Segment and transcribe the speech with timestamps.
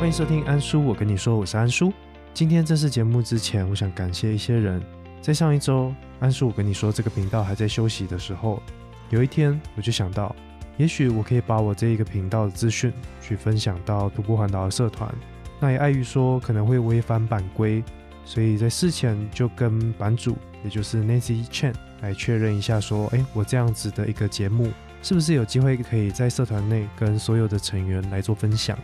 [0.00, 1.92] 欢迎收听安叔，我跟你说，我是安叔。
[2.32, 4.82] 今天正式节目之前，我想感谢一些人。
[5.20, 8.62] 在上一周，安叔我跟你说这个频道还在休息的时候，
[9.10, 10.34] 有一天我就想到，
[10.78, 12.90] 也许我可以把我这一个频道的资讯
[13.20, 15.14] 去分享到徒步环岛的社团。
[15.60, 17.84] 那也碍于说可能会违反版规，
[18.24, 24.72] 所以在事前就跟版主，也就是 Nancy Chen 来确认一下，说，哎，我这样子的一个节目，
[25.02, 28.78] 是不是有机会可以在社团内跟所有的成员来做分享？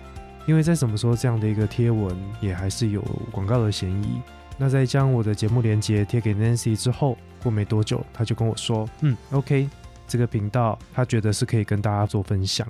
[0.46, 4.20] 因为再怎么说，这样的一个贴文也还是有广告的嫌疑。
[4.56, 9.68] 那在将我的节目连接贴给 Nancy 之后，过没多久，他就跟我说：“嗯，OK，
[10.06, 12.66] 这个频道他觉得是可以跟大家做分享。”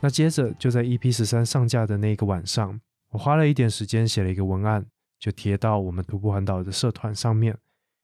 [0.00, 4.84] 那接着就在 EP 十三上架的那个晚上，我花了一点时间写了一个文案，
[5.18, 7.56] 就贴到我们徒步环岛的社团上面。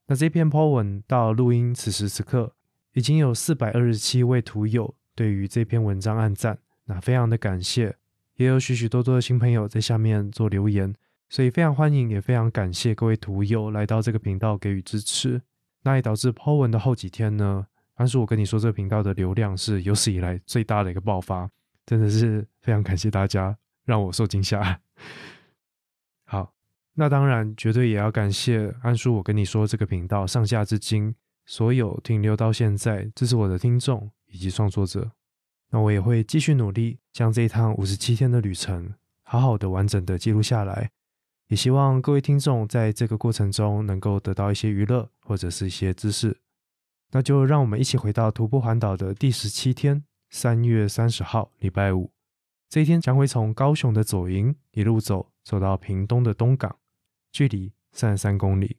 [0.07, 2.53] 那这篇 po 文到录音此时此刻，
[2.93, 7.97] 已经有四百二十七位图友对于这篇文章按赞，那非常的感谢。
[8.37, 10.95] 也有许许多多的新朋友在下面做留言，
[11.29, 15.41] 所以非常欢迎，也非常感谢各位图友来到这个频道给予支持。
[15.83, 21.49] 那也导致 Po 文的后几天呢，当时我跟你说这个频道的流量是有史以来最大的一个爆发，
[21.87, 24.81] 真的是非常感谢大家让我受惊吓。
[26.25, 26.53] 好，
[26.95, 31.15] 那当然绝对也要感谢安叔，我跟你说这个频道上下至今
[31.47, 35.13] 所有停留到现在支持我的听众以及创作者。
[35.71, 40.91] 那我也会继续努力，将这一趟五十七天的旅程好好的、完整的记录下来。
[41.49, 46.41] 也希望各位听众在这个过程中能够得到一些娱乐或者是一些知识。
[47.13, 52.11] 那就让我们一起回到徒步环岛的第十七天，三月三十号，礼拜五。
[52.69, 56.77] 这一天将会从高雄的左营一路走，走到屏东的东港，
[57.31, 58.79] 距离三十三公里。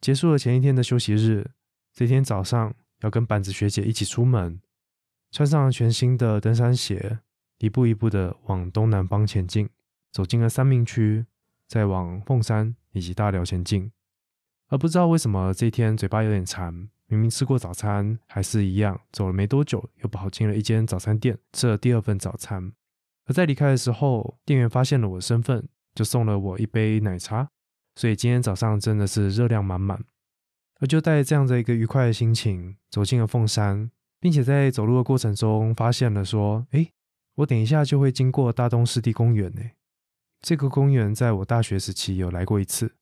[0.00, 1.52] 结束了前一天的休息日，
[1.94, 4.60] 这天早上要跟板子学姐一起出门。
[5.30, 7.18] 穿上全新的登山鞋，
[7.58, 9.68] 一步一步的往东南方前进，
[10.10, 11.26] 走进了三明区，
[11.66, 13.92] 再往凤山以及大寮前进。
[14.68, 16.72] 而不知道为什么这一天嘴巴有点馋，
[17.06, 22.72] 明明吃过早餐，还是一样走了没多久，又跑进了一间早餐店，吃了第二份早餐。
[23.26, 27.50] 而在离开的时候，店员发现了我的身份，就送了我一杯奶茶。
[27.94, 30.02] 所以今天早上真的是热量满满。
[30.80, 33.90] 而就带着这样的一个愉快的心情，走进了凤山。
[34.20, 36.90] 并且在走路的过程中，发现了说：“哎，
[37.36, 39.62] 我等一下就会经过大东湿地公园呢。
[40.40, 42.94] 这个公园在我大学时期有来过一次，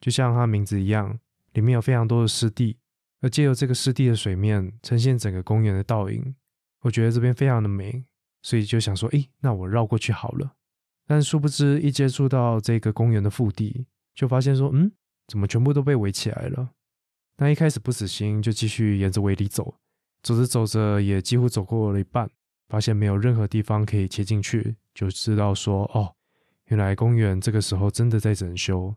[0.00, 1.18] 就像它名字一样，
[1.52, 2.78] 里面有非常多的湿地，
[3.20, 6.34] 而借由这个湿地的水面，呈现整个公园的倒影。
[6.82, 8.04] 我觉得这边非常的美，
[8.42, 10.54] 所以就想说：哎，那我绕过去好了。
[11.06, 14.92] 但殊不知，一接触到这个公园的腹地，就发现说：嗯，
[15.26, 16.70] 怎么全部都被围起来了？
[17.38, 19.76] 那一开始不死心，就继续沿着围里走。”
[20.22, 22.28] 走着走着，也几乎走过了一半，
[22.68, 26.14] 发现没有任何地方可以切进去，就知道说哦，
[26.66, 28.94] 原来公园这个时候真的在整修，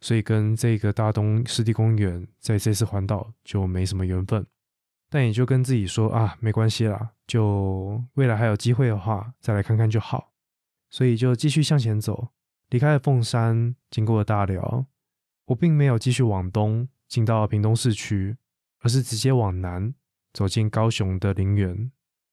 [0.00, 4.44] 所以跟这个大东湿地公园在这次环岛就没什么缘分。
[5.08, 10.32] 但也就跟自己说啊，没关系啦，就未来还有机会的话，再来看看就好。
[10.88, 12.28] 所以就继续向前走，
[12.70, 14.86] 离开了凤山，经过了大寮，
[15.46, 18.36] 我并没有继续往东进到屏东市区，
[18.80, 19.94] 而是直接往南。
[20.32, 21.90] 走进高雄的陵园，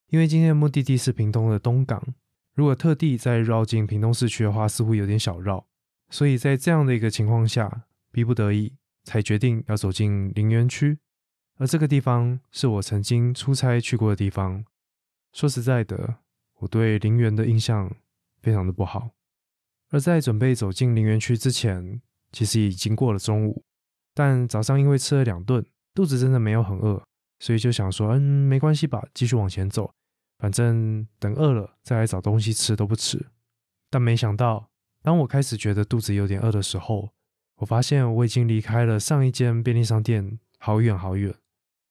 [0.07, 2.01] 因为今天的目的地是屏东的东港，
[2.55, 5.65] 如果特地再绕进屏东市区的话，似乎有点小绕，
[6.09, 8.73] 所以在这样的一个情况下，逼不得已
[9.03, 10.97] 才决定要走进陵园区。
[11.57, 14.63] 而这个地方是我曾经出差去过的地方。
[15.33, 16.19] 说实在的，
[16.59, 17.93] 我对陵园的印象
[18.41, 19.11] 非常的不好。
[19.89, 23.63] 而在准备走进陵园区之前，其实已经过了中午，
[24.13, 27.03] 但早上因为吃了两顿，肚子真的没有很饿。
[27.39, 29.93] 所以就想说，嗯，没关系吧，继续往前走，
[30.37, 33.27] 反正等饿了再来找东西吃都不迟。
[33.89, 34.69] 但没想到，
[35.01, 37.09] 当我开始觉得肚子有点饿的时候，
[37.55, 41.33] 我发现我已经离开了上一间便利商店好远好远，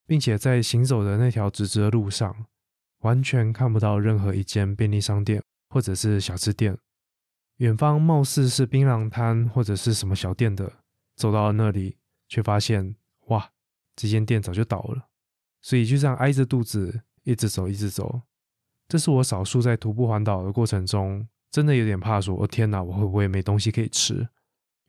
[0.06, 2.46] 并且在行走的那条直直的路上，
[3.00, 6.76] 完全看不到任何一间便利商店或者是小吃店。
[7.56, 10.72] 远方貌似是槟榔摊或者是什么小店的，
[11.16, 11.96] 走到了那里，
[12.28, 12.94] 却发现，
[13.26, 13.50] 哇，
[13.96, 15.08] 这间店早就倒了。
[15.60, 18.22] 所以就这样挨着肚子一直走，一直走。
[18.88, 24.28] 这是我少数在徒步环岛的过程中，真的有点怕说：“哦天哪，我会不会没东西可以吃？”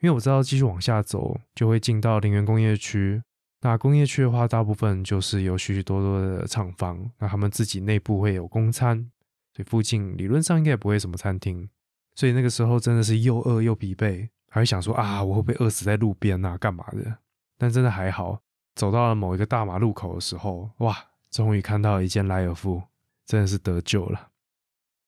[0.01, 3.21] 因为我知道继续往下走就会进到陵园工业区。
[3.61, 9.11] 那工业区的话，大部分就是有许许多多的厂房，那他们自己内部会有公餐，
[9.53, 11.69] 所以附近理论上应该也不会什么餐厅。
[12.15, 16.57] 所以那个时候真的是又饿又疲惫，还会想说：“啊，我会不会饿死在路边啊？
[16.57, 17.17] 干嘛的？”
[17.59, 18.41] 但真的还好。
[18.79, 20.95] 走到了某一个大马路口的时候，哇，
[21.29, 22.81] 终于看到一间莱尔夫，
[23.25, 24.29] 真的是得救了。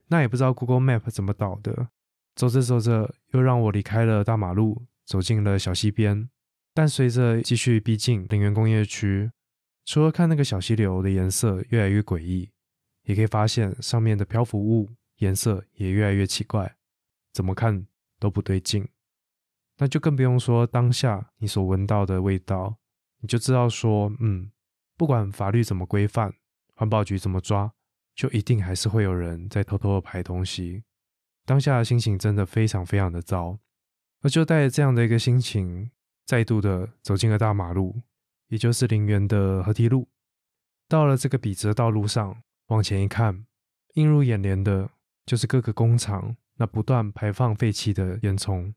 [0.09, 1.87] 那也不知道 Google Map 怎么导的，
[2.35, 6.29] 走着走着，又让我离开了大马路，走进了小溪边。
[6.73, 9.31] 但随着继续逼近陵园工业区，
[9.85, 12.51] 除了看那个小溪流的颜色越来越诡异，
[13.03, 14.89] 也可以发现上面的漂浮物
[15.19, 16.75] 颜色也越来越奇怪，
[17.31, 17.87] 怎么看
[18.19, 18.85] 都不对劲。
[19.77, 22.75] 那就更不用说当下你所闻到的味道，
[23.21, 24.51] 你就知道说，嗯，
[24.97, 26.33] 不管法律怎么规范，
[26.75, 27.73] 环保局怎么抓，
[28.13, 30.83] 就一定还是会有人在偷偷的排东西。
[31.45, 33.57] 当下的心情真的非常非常的糟，
[34.21, 35.89] 而就带着这样的一个心情。
[36.23, 38.03] 再度的走进了大马路，
[38.47, 40.07] 也就是陵园的河堤路。
[40.87, 43.45] 到了这个笔直的道路上，往前一看，
[43.95, 44.91] 映入眼帘的
[45.25, 48.73] 就是各个工厂那不断排放废气的烟囱。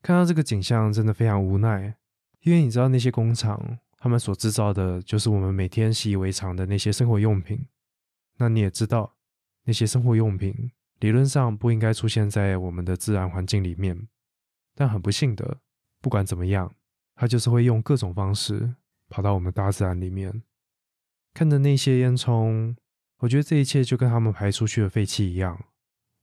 [0.00, 1.96] 看到这个景象，真的非常无奈，
[2.46, 3.60] 因为你知道那些工厂，
[3.98, 7.66] 他们所制造的就是我们每天习以为常的那些生活用品。
[8.36, 9.16] 那你也知道，
[9.64, 10.70] 那些生活用品
[11.00, 14.06] 理论上不应该出现在我们的自然环境里面，
[14.76, 15.58] 但很不幸的。
[16.00, 16.72] 不管怎么样，
[17.16, 18.76] 它就是会用各种方式
[19.08, 20.44] 跑到我们大自然里面。
[21.34, 22.76] 看着那些烟囱，
[23.18, 25.64] 我觉得这一切就跟他们排出去的废气一样，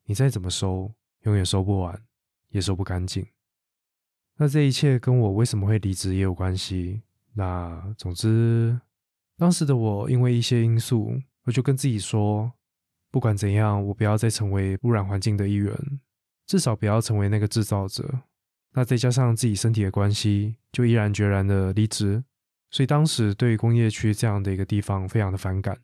[0.05, 0.93] 你再怎么收，
[1.23, 2.01] 永远收不完，
[2.47, 3.27] 也收不干净。
[4.37, 7.01] 那这一切跟我为什么会离职也有关系。
[7.33, 8.79] 那总之，
[9.37, 12.51] 当时的我因为一些因素，我就跟自己说，
[13.11, 15.75] 不管怎样，我不要再成为污染环境的一员，
[16.45, 18.21] 至少不要成为那个制造者。
[18.73, 22.23] 那再加上自己身体的关系，就毅然决然的离职。
[22.71, 25.77] 所以当时对于工业区这样的一个地方非常的反感。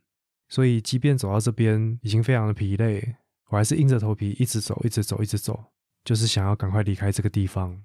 [0.47, 3.15] 所以即便走到这边已经非常的疲累，
[3.49, 5.65] 我还是硬着头皮一直走，一直走，一直走，
[6.03, 7.79] 就是想要赶快离开这个地方。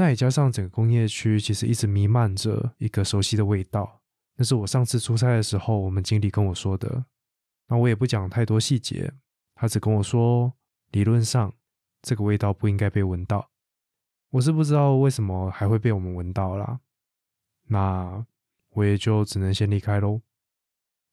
[0.00, 4.00] 那也加上整个工业区其实一直弥漫着一个熟悉的味道，
[4.36, 7.04] 那是我上次出差的时候我们经理跟我说的。
[7.68, 9.12] 那我也不讲太多细节，
[9.54, 10.54] 他只跟我说，
[10.92, 11.52] 理论上
[12.00, 13.50] 这个味道不应该被闻到。
[14.30, 16.80] 我是不知道为什么还会被我们闻到啦，
[17.66, 18.24] 那
[18.70, 20.22] 我也就只能先离开喽。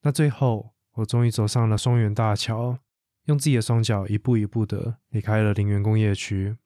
[0.00, 2.78] 那最后，我终于走上了双元大桥，
[3.24, 6.56] 用自己的双脚一步一步的离开了陵园工业区。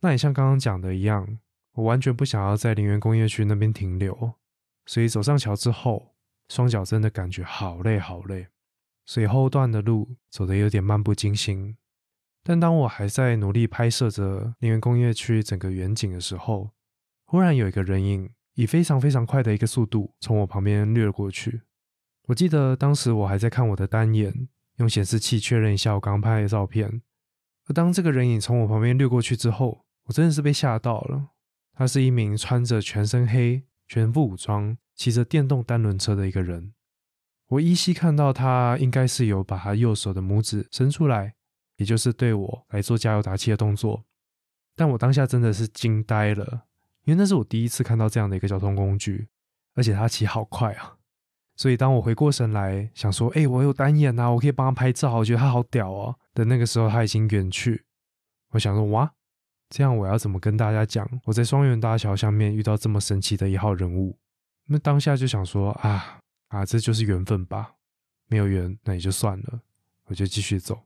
[0.00, 1.38] 那也像刚刚讲的一样，
[1.76, 4.32] 我完全不想要在林园工业区那边停留，
[4.86, 6.14] 所以走上桥之后，
[6.48, 8.48] 双脚真的感觉好累好累，
[9.04, 11.76] 所以后段的路走得有点漫不经心。
[12.42, 16.70] 但当我还在努力拍摄着林园工业区整个远景的时候，
[17.26, 21.62] 忽然有一个人影以非常非常快的一个速度从我旁边掠过去。
[22.28, 27.02] 我记得当时我还在看我的单眼，用显示器确认一下我刚拍的照片。
[27.68, 31.32] 而当这个人影从我旁边掠过去之后，我真的是被吓到了。
[31.76, 36.72] 他是一名穿着全身黑、全副武装、骑着电动单轮车的一个人。
[37.46, 41.34] 我依稀看到他应该是有把他右手的拇指伸出来。
[41.76, 44.02] 也就是对我来做加油打气的动作，
[44.74, 46.62] 但我当下真的是惊呆了，
[47.04, 49.28] 因为那是我第一次看到这样的一个交通工具，
[49.74, 50.96] 而且他骑好快啊！
[51.54, 57.84] 所以当我回过神来，想说：“哎，我有单眼啊，我可以帮他拍照，我觉得他好屌哦。”的那个时候，他已经远去。
[58.52, 59.12] 我想说：“哇，
[59.68, 64.18] 这样我要怎么跟大家讲我在双元大桥下面遇到这么神奇的一号人物？”
[64.68, 67.74] 那当下就想说：“啊啊，这就是缘分吧？
[68.28, 69.60] 没有缘，那也就算了，
[70.06, 70.84] 我就继续走。”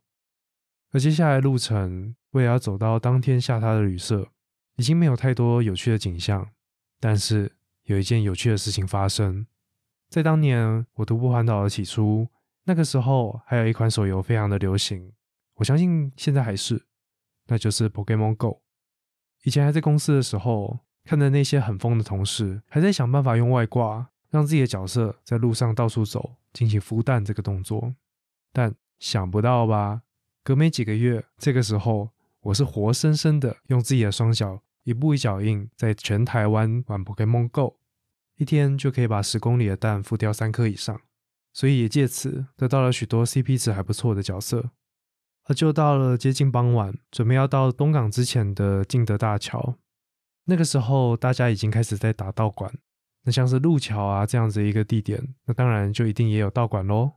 [0.92, 4.28] 而接下来路程，为了要走到当天下榻的旅社，
[4.76, 6.50] 已经没有太多有趣的景象。
[6.98, 7.52] 但是
[7.84, 9.46] 有一件有趣的事情发生，
[10.08, 12.28] 在当年我徒步环岛的起初，
[12.64, 15.12] 那个时候还有一款手游非常的流行，
[15.54, 16.84] 我相信现在还是，
[17.46, 18.60] 那就是 Pokemon Go。
[19.44, 27.94] 以前还在公司的时候，看着那些很疯的同事，还在想办法用外挂让自己的角色在路上到处走，进行孵蛋这个动作，
[28.52, 30.02] 但想不到吧？
[30.44, 37.76] 隔没几个月，这个时候我是活生生的用自己的双脚一步一脚印，在全台湾玩 Pokemon Go，
[38.36, 41.00] 一天就可以把十公里的蛋孵掉三颗以上，
[41.52, 44.70] 所以也借此得到了许多 CP 值还不错的角色。
[45.50, 49.74] 而就到了接近傍晚，准备要到东港之前的敬德大桥，
[50.44, 52.72] 那个时候大家已经开始在打道馆，
[53.24, 57.10] 那像是路桥啊这样子一个地点，那当然就一定也有道馆喽。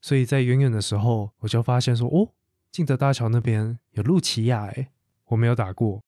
[0.00, 2.32] 所以在远远的时候，我就发现说，哦。
[2.72, 4.88] 敬德大桥那边有路奇亚哎，
[5.26, 6.02] 我没有打过，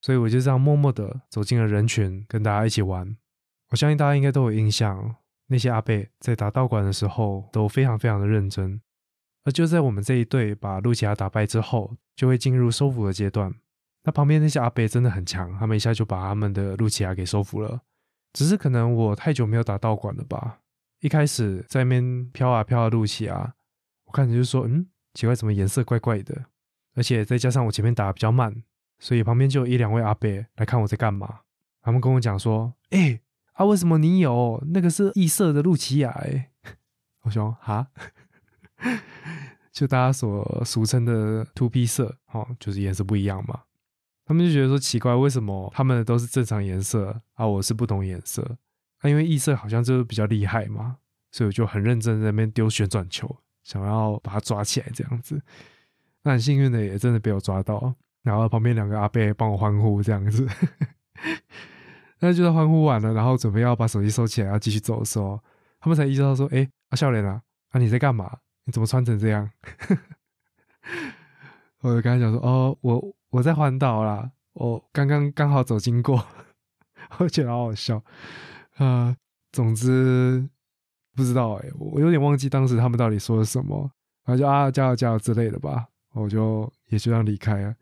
[0.00, 3.16] 所以我就这样默默的走进了人群，跟大家一起玩。
[3.68, 5.14] 我相信大家应该都有印象，
[5.46, 8.80] 那些阿贝在打道馆的时候都非常非常的认真。
[9.44, 13.54] 而就在我们这一队把露琪亚打败之后，就会进入收服的阶段。
[14.04, 17.80] 那旁边那些阿贝真的很强，他们一下就把他们的露琪亚给收服了。
[18.32, 20.60] 只是可能我太久没有打道馆了吧，
[21.00, 23.54] 一开始在那边飘啊飘的路奇亚，
[24.04, 24.86] 我看着就说嗯。
[25.12, 26.44] 奇怪，怎么颜色怪怪的？
[26.94, 28.62] 而且再加上我前面打的比较慢，
[29.00, 31.40] 所以旁边就有一两位阿伯来看我在干嘛。
[31.82, 33.20] 他们跟我讲说：“哎，
[33.54, 36.50] 啊，为什么你有那个是异色的露琪亚？”哎，
[37.22, 37.88] 我说：“哈，
[39.72, 43.60] 就大家所俗称的 two P 色，哦，就是颜色不一样嘛。”
[44.26, 48.42] 他们就觉得说奇怪，为什么他们都是正常颜色啊，我是不同颜色？
[49.00, 50.98] 啊，因为异色好像就是比较厉害嘛，
[51.32, 53.34] 所以我就很认真在那边丢旋转球，
[53.64, 55.42] 想要把它抓起来这样子。
[56.22, 60.46] 那很幸运的也真的被我抓到，然后旁边两个阿伯帮我欢呼这样子。
[62.20, 65.42] 那就在欢呼完了，然后准备要把手机收起来要继续走的时候，
[65.80, 68.38] 他们才意识到说：“哎，阿笑脸啊，啊你在干嘛？
[68.64, 69.50] 你怎么穿成这样？”
[71.82, 76.22] 我就跟他讲说：“哦，我我在环岛啦，我刚刚刚好走经过。
[77.18, 78.02] ”我觉得好好笑
[78.76, 79.16] 啊。
[79.52, 80.48] 总之
[81.16, 83.90] 不知道哎，我有点忘记当时他们到底说了什么，
[84.24, 85.88] 然后就啊加油加油之类的吧。
[86.12, 87.74] 我就也就这样离开了。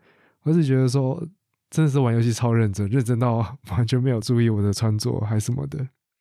[0.42, 1.22] 我是觉得说，
[1.70, 5.78] 真的是玩游戏超认真，认真到完全没有注意我的穿着还什么的，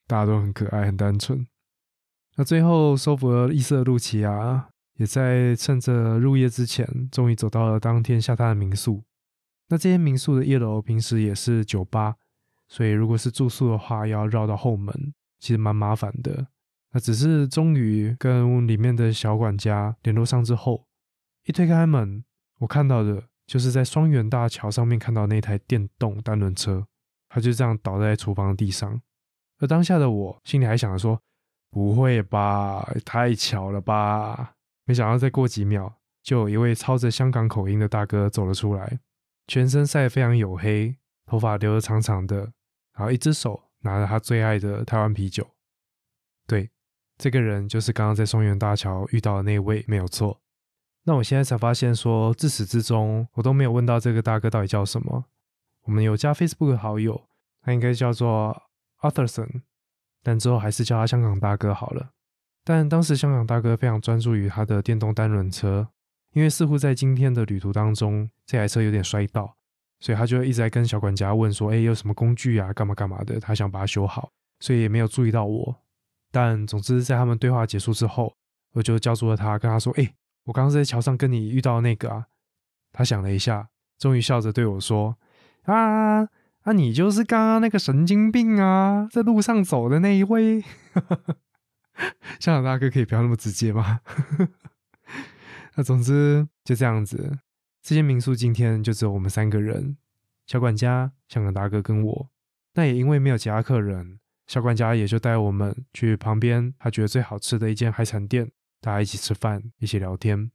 [0.08, 1.46] 大家都很可爱，很单纯。
[2.38, 9.04] 那最后收服了异色露琪亚，也在趁着入夜之前，终于走到了当天下榻的民宿。
[9.70, 12.16] 那这间民宿的一楼平时也是酒吧，
[12.68, 16.48] 所以如果是住宿的话，要绕到后门，其实蛮麻烦的。
[16.92, 20.86] 那只是终于跟里面的小管家联络上之后。
[21.46, 22.24] 一推开门，
[22.60, 26.86] 我看到的就是在双元大桥上面看到那台电动单轮车，
[27.30, 29.02] 它就这样倒在厨房的地上。
[29.60, 31.20] 而当下的我心里还想着说
[31.70, 34.56] ：“不会吧，太巧了吧？”
[34.86, 39.00] 没想到再过几秒，就有一位操着香港口音的大哥走了出来，
[39.48, 42.38] 全身晒得非常黝黑，头发留得长长的，
[42.94, 45.46] 然后一只手拿着他最爱的台湾啤酒。
[46.48, 46.70] 对，
[47.18, 50.40] 这个人就是刚刚在松园大桥遇到的那位，没有错。
[51.04, 55.26] 那我现在才发现，说自始至终我都没有问到这个大哥到底叫什么。
[55.84, 57.30] 我们有加 Facebook 好友，
[57.62, 58.64] 他应该叫做
[59.02, 59.62] Arthurson，
[60.24, 62.10] 但之后还是叫他香港大哥好了。
[62.64, 65.88] 但当时香港大哥非常专注于他的电动单轮车，
[66.34, 69.56] 因为似乎在今天的旅途当中，这台车有点摔到，
[70.00, 72.74] 所以他就一直在跟小管家问说：“哎，有什么工具啊？
[72.74, 75.76] 干嘛干嘛的？”他想把它修好，所以也没有注意到我。
[76.32, 78.36] 但总之，在他们对话结束之后，
[78.74, 80.14] 我就叫住了他，跟他说：“哎。”
[80.48, 82.28] 我刚刚在桥上跟你遇到那个啊，
[82.94, 83.68] 他想了一下，
[84.00, 85.18] 终于笑着对我说
[85.68, 86.24] ：“啊，
[86.68, 90.62] 啊，你就是刚刚那个神经病啊，在路上走的那一位。”
[92.42, 94.02] 香港大哥可以不要那么直接吗？
[95.76, 97.40] 那总之就这样子，
[97.82, 99.96] 这间民宿今天就只有我们三个人，
[100.46, 102.30] 小管家、香港大哥跟我。
[102.74, 108.52] 那也因为没有其他客人，小管家也就带我们去旁边他觉得最好吃的一间海产店。
[108.82, 110.52] 大家一起吃饭，一起聊天。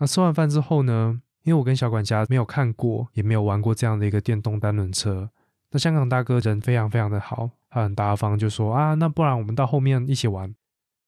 [0.00, 1.22] 那吃完饭之后呢？
[1.44, 5.30] 因为我跟小管家没有看过，也没有玩过这样的一个电动单轮车。
[5.76, 10.54] 那香港大哥人非常非常的好，他很大方，就说啊，那不然我们到后面一起玩。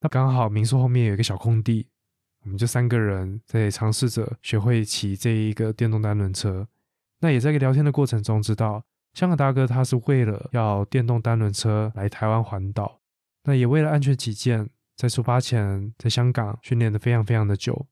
[0.02, 1.88] 那刚好民宿后面有一个小空地，
[2.44, 6.68] 我们就三个人在尝试着学会骑这一个电动单轮车。
[7.20, 8.84] 那也在聊天的过程中知道，
[9.14, 13.00] 香港大哥他是为了要电动单轮车来台湾环岛，
[13.44, 14.68] 那也为了安全起见。
[14.98, 17.86] 在出发前，在香港训练的非常非常的久，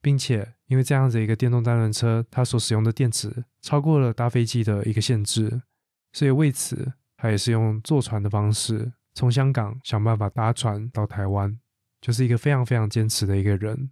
[0.00, 5.62] 并且因为这样子一个电动单轮车，它所使用的电池超过了搭飞机的一个限制，
[6.12, 11.58] 所以为此他也是用坐船的方式从香港想办法搭船到台湾，
[12.00, 13.90] 就是一个非常非常坚持的一个人。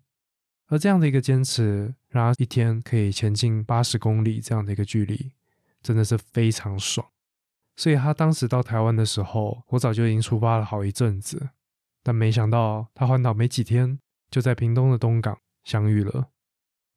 [0.69, 5.33] 而这样的一个坚持，让他一天可以前进八十公里这样的一个距离，
[5.83, 7.07] 真的是非常爽。
[7.77, 11.51] 所以他当时到台湾的时候，我早就已经出发了好一阵子。
[12.03, 13.99] 但没想到，他环岛没几天，
[14.31, 16.29] 就在屏东的东港相遇了。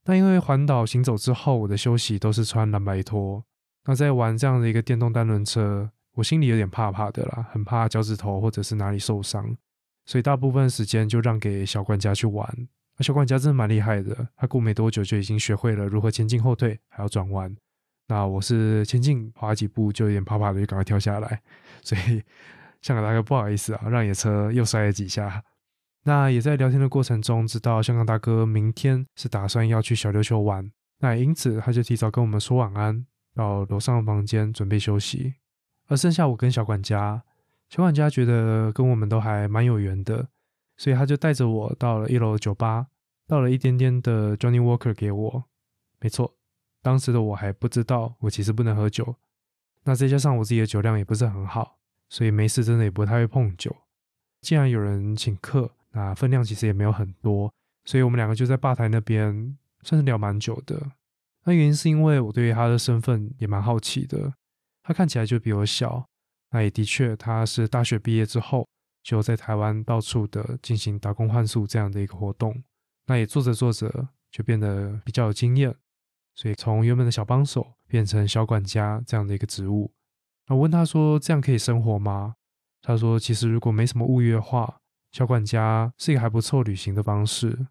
[0.04, 3.46] 但因为环岛行走之后，我的休息都是穿蓝白拖。
[3.86, 9.56] 那在玩这样的一个电动单轮车，我心里有点怕怕的啦，很怕脚趾头或者是哪里受伤，
[10.06, 12.68] 所以大部分时间就让给小管家去玩。
[12.98, 17.56] 那小管家真的蛮厉害的，他过没多久就已经学会了如何前进、后退，还要转弯。
[18.08, 21.42] 那我是前进滑几步就有点怕怕的，就赶快跳下来，
[21.82, 22.22] 所以。
[22.82, 25.44] 香港大哥不好意思啊，让野车又摔了几下。
[26.04, 35.36] 那也在聊天的过程中，知道香港大哥明天是打算要去小琉球玩，那因此他就提早跟我们说晚安，到楼上的房间准备休息。
[35.88, 37.24] 而剩下我跟小管家，
[37.70, 40.30] 小管家觉得跟我们都还蛮有缘的，
[40.78, 42.88] 所以他就带着我到了一楼酒吧，
[43.28, 45.44] 倒了一点点的 Johnny Walker 给我。
[46.00, 46.36] 没错，
[46.82, 49.16] 当时的我还不知道我其实不能喝酒，
[49.84, 51.80] 那再加上我自己的酒量也不是很好。
[52.10, 53.74] 所以没事，真的也不太会碰酒。
[54.42, 57.54] 既然有人请客，那分量其实也没有很多，
[57.86, 60.92] 所以我们两个就在吧台那边算是聊蛮久的。
[61.44, 64.34] 那原因是因为我对于他的身份也蛮好奇的。
[64.84, 66.06] 他看起来就比我小，
[66.52, 68.68] 那也的确他是大学毕业之后
[69.04, 72.64] 就在台湾到处的进行打工换宿这样的一个活动。
[73.08, 75.76] 那也做着做着就变得比较有经验，
[76.36, 79.92] 所以从原本的小帮手变成小管家这样的一个职务。
[80.48, 82.36] 那我问他说：“这样可以生活吗？”
[82.82, 84.80] 他说：“其实如果没什么物欲的话，
[85.12, 87.68] 小管家是一个还不错旅行的方式。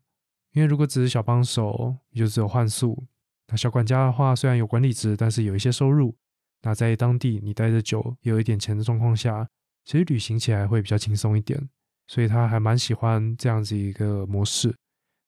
[0.53, 3.07] 因为如果只是小帮手，也就只有换宿。
[3.50, 6.16] 那小管家的话，虽然有管理职，但是有一些收入。
[6.62, 9.49] 那在当地你待的久，有一点钱的状况下，
[9.85, 11.69] 其实旅行起来会比较轻松一点。
[12.07, 14.75] 所以他还蛮喜欢这样子一个模式。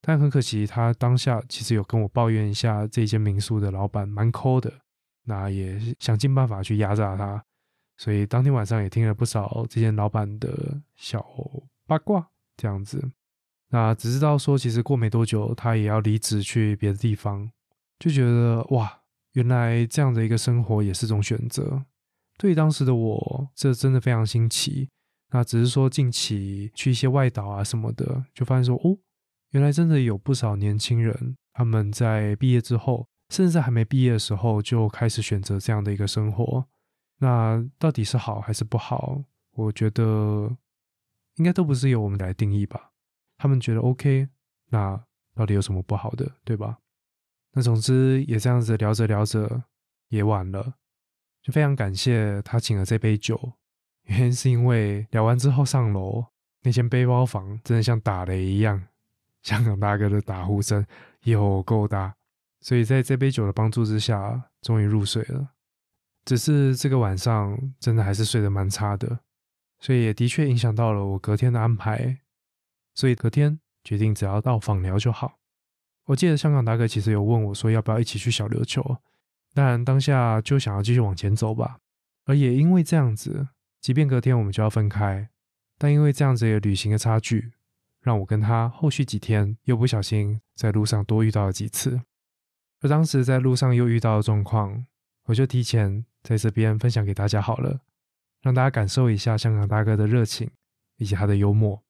[0.00, 4.73] 但很可惜，他当下其实有跟我抱怨一下这间民宿的老板蛮抠的。
[5.25, 7.43] 那也想尽办法去压榨他。
[7.97, 11.25] 所以当天晚上也听了不少这间老板的小
[11.87, 13.12] 八卦，这样子。
[13.69, 17.49] 那只知道说，其实过没多久，他也要离职去别的地方，
[18.03, 19.03] 就觉得哇，
[19.35, 21.85] 原来这样的一个生活也是种选择。
[22.37, 24.89] 对于当时的我，这真的非常新奇。
[25.31, 28.99] 那只是说近期去一些外岛啊什么的，就发现说，哦，
[29.51, 36.67] 原来真的有不少年轻人，他们在毕业之后，甚至在还没毕业的时候，就开始选择这样的一个生活。
[37.19, 39.23] 那到底是好还是不好？
[39.53, 40.51] 我觉得
[41.37, 42.91] 应该都不是由我们来定义吧。
[43.39, 44.29] 他们觉得 OK，
[44.71, 45.01] 那
[45.37, 46.81] 到底有什么不好的，对吧？
[47.53, 49.65] 那总之也这样子聊着聊着
[50.09, 50.75] 也晚了，
[51.43, 53.53] 就非常感谢他请了这杯酒，
[54.05, 56.25] 原因是因为聊完之后上楼
[56.63, 58.83] 那间背包房真的像打雷一样，
[59.43, 60.87] 香港大哥的打呼声
[61.25, 62.15] 有够大，
[62.61, 65.51] 所以在这杯酒的帮助之下，终于入睡了。
[66.25, 69.21] 只是这个晚上真的还是睡得蛮差的，
[69.81, 72.19] 所以也的确影响到了我隔天的安排。
[72.95, 75.41] 所以隔天决定只要到访聊就好。
[76.07, 78.99] 我记得香港大哥其实有问我说要不要一起去小琉球，
[79.55, 81.79] 但当下就想要继续往前走吧。
[82.25, 83.49] 而也因为这样子，
[83.81, 85.29] 即便隔天我们就要分开，
[85.79, 87.53] 但因为这样子的旅行的差距，
[88.01, 92.01] 让我跟他后续几天又不小心在路上多遇到了几次。
[92.81, 94.87] 而当时在路上又遇到的状况，
[95.27, 97.81] 我就提前在这边分享给大家好了，
[98.41, 100.51] 让大家感受一下香港大哥的热情
[100.97, 101.81] 以及他的幽默。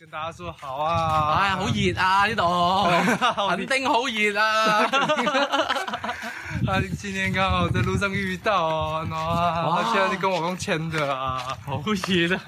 [0.00, 1.36] 跟大家说好啊！
[1.42, 2.42] 哎呀，好热啊呢度，
[3.54, 4.80] 肯定好热啊！
[6.66, 9.84] 啊，今天刚好在路上遇到，哇！
[9.92, 12.40] 现在就跟我用签的啊，好热啊！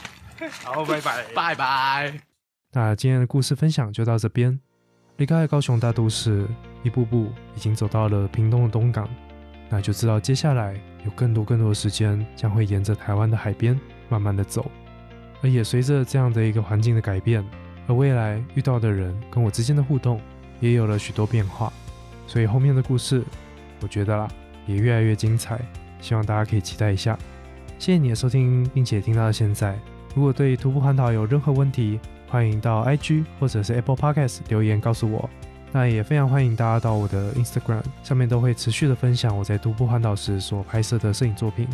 [0.64, 2.18] 好，拜拜，拜拜。
[2.72, 4.58] 那今天的故事分享就到这边。
[5.18, 6.48] 离开高雄大都市，
[6.82, 9.06] 一步步已经走到了屏东的东港，
[9.68, 14.64] 那就知道接下来有更多更多的时间将会沿着台湾的海边慢慢的走。
[15.42, 17.44] 而也随着这样的一个环境的改变，
[17.86, 20.20] 而未来遇到的人跟我之间的互动
[20.60, 21.72] 也有了许多变化，
[22.26, 23.22] 所以后面的故事，
[23.80, 24.28] 我觉得啦
[24.66, 25.60] 也越来越精彩，
[26.00, 27.18] 希望大家可以期待一下。
[27.78, 29.78] 谢谢你的收听，并且听到现在。
[30.14, 35.30] 如果对徒步环岛有任何问题，欢迎到 IG 或者是 Apple Podcast 留言告诉我。
[35.70, 41.68] 那也非常欢迎大家到我的 Instagram 上面都会持续的分享我在徒步环岛时所拍摄的摄影作品。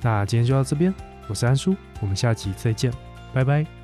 [0.00, 0.94] 那今天就到这边，
[1.28, 3.09] 我是安叔，我们下集再见。
[3.32, 3.79] 拜拜。